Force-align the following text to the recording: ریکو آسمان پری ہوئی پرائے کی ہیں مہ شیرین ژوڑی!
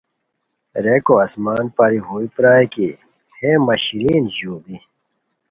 ریکو 0.83 1.13
آسمان 1.25 1.65
پری 1.75 1.99
ہوئی 2.07 2.27
پرائے 2.35 2.65
کی 2.73 2.87
ہیں 3.39 3.55
مہ 3.65 3.75
شیرین 3.83 4.23
ژوڑی! 4.35 4.77